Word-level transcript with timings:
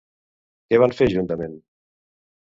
Què 0.71 0.79
van 0.85 0.95
fer 1.03 1.09
juntament? 1.13 1.55